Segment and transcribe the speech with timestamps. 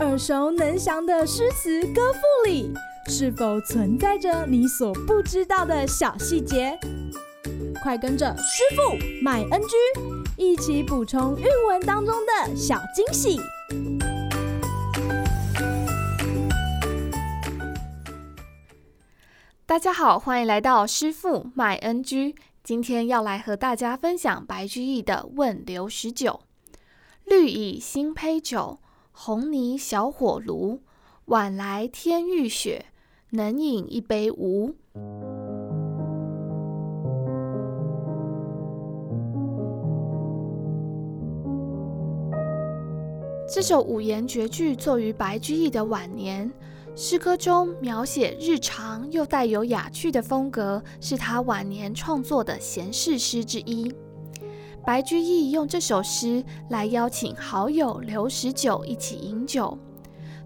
[0.00, 2.70] 耳熟能详的诗词歌赋里，
[3.08, 6.78] 是否存在着你所不知道的小细节？
[7.82, 9.76] 快跟着师傅麦恩居
[10.36, 13.40] 一起补充韵文当中的小惊喜！
[19.64, 22.34] 大家好，欢迎来到师傅麦恩居。
[22.62, 26.30] 今天要来和大家分享白居易的《问刘十九》：
[27.24, 28.78] 绿蚁新醅酒，
[29.10, 30.80] 红泥小火炉。
[31.26, 32.84] 晚来天欲雪，
[33.30, 34.74] 能饮一杯无？
[43.48, 46.52] 这首五言绝句作于白居易的晚年。
[46.94, 53.92] 诗歌中描写日常又带有雅趣的风格，是他晚年创作的闲适诗之一。
[54.86, 59.78] 白居易用这首诗来邀请好友刘十九一起饮酒。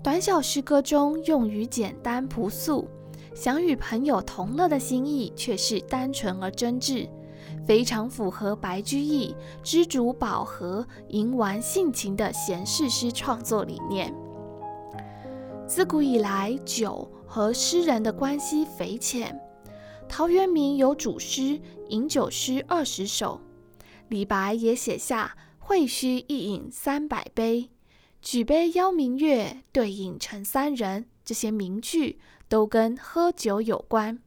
[0.00, 2.88] 短小诗歌中用语简单朴素，
[3.34, 7.08] 想与朋友同乐的心意却是单纯而真挚，
[7.66, 14.14] 非常符合白居易知足保和、吟玩性情的闲适诗创作理念。
[15.66, 19.36] 自古以来，酒和诗人的关系匪浅。
[20.08, 21.40] 陶渊明有主诗
[21.88, 23.38] 《饮酒诗》二十首，
[24.08, 27.70] 李白也写下“会须一饮三百杯，
[28.22, 34.18] 举杯邀明月，对影成三人”这些名句，都跟喝酒有关。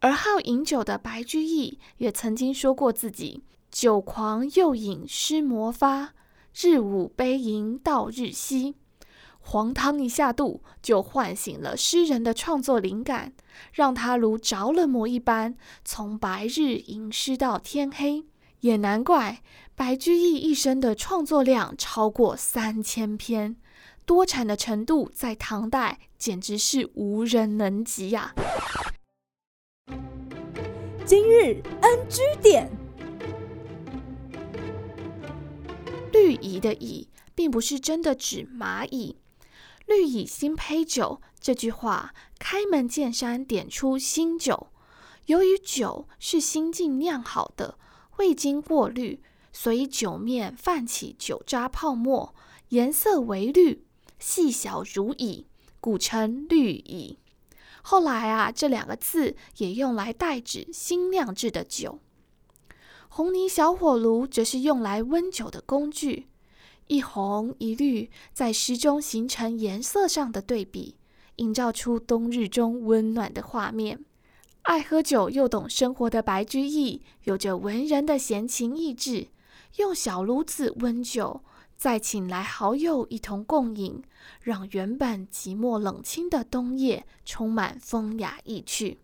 [0.00, 6.14] 而好饮酒的白居易也曾经说过自己“酒狂又饮诗魔发，
[6.54, 8.76] 日午悲吟到日西”。
[9.40, 13.32] 黄汤一下肚，就唤醒了诗人的创作灵感，
[13.72, 18.24] 让他如着了魔一般，从白日吟诗到天黑。
[18.60, 19.42] 也难怪
[19.74, 23.56] 白居易一生的创作量超过三千篇，
[24.04, 29.94] 多产的程度在唐代简直是无人能及呀、啊。
[31.04, 32.70] 今日 NG 点，
[36.10, 39.16] 绿蚁的蚁，并不是真的指蚂蚁。
[39.86, 44.68] 绿蚁新醅酒这句话，开门见山点出新酒。
[45.26, 47.78] 由于酒是新近酿好的，
[48.18, 49.20] 未经过滤，
[49.52, 52.34] 所以酒面泛起酒渣泡沫，
[52.70, 53.84] 颜色为绿，
[54.18, 55.46] 细小如蚁，
[55.80, 57.18] 故称绿蚁。
[57.82, 62.00] 后来啊，这两个字也用来代指新酿制的酒。
[63.08, 66.26] 红泥小火炉则是用来温酒的工具。
[66.88, 70.96] 一红一绿在诗中形成颜色上的对比，
[71.36, 74.04] 营造出冬日中温暖的画面。
[74.66, 79.28] 爱喝酒又懂生活的白居易，有着文人的闲情逸致，
[79.76, 81.40] 用小炉子温酒，
[81.76, 84.02] 再请来好友一同共饮，
[84.42, 88.98] 让原本寂寞冷清的冬夜充满风雅意趣。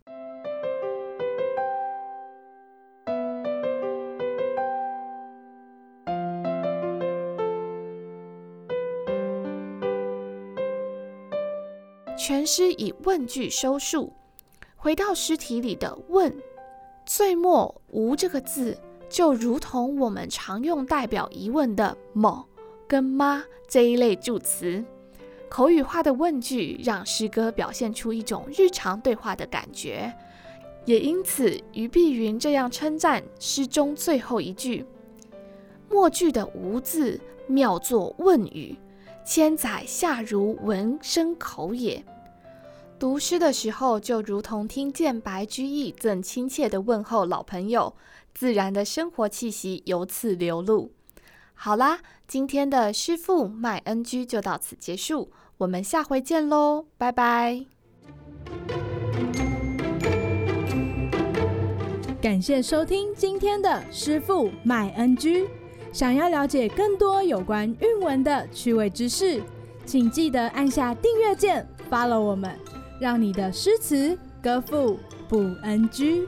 [12.17, 14.13] 全诗以问句收束，
[14.83, 16.35] 回到诗题里的“问”，
[17.07, 18.77] 最末“无”这个字，
[19.07, 22.43] 就如同我们常用代表疑问的“某”
[22.85, 24.83] 跟“妈”这一类助词，
[25.47, 30.13] 口语化的问句让诗歌表现出一种日常对话的感觉。
[30.83, 34.85] 也因此，俞碧云这样称赞诗中最后一句
[35.89, 37.17] ：“末句的‘无’字，
[37.47, 38.77] 妙作问语，
[39.25, 42.03] 千载下如闻声口也。”
[43.03, 47.93] 读诗的时候，就如同听见白居易正亲切地问候老朋友，
[48.33, 50.89] 自然的生活气息由此流露。
[51.53, 51.99] 好啦，
[52.29, 57.65] 今天的师傅麦恩居就到此结束，我们下回见喽，拜拜。
[62.21, 65.45] 感谢收听今天的师傅麦恩居。
[65.91, 69.43] 想要了解更多有关韵文的趣味知识，
[69.85, 72.57] 请记得按下订阅键，follow 我们。
[73.03, 74.97] 让你的诗词歌赋
[75.27, 76.25] 不 NG。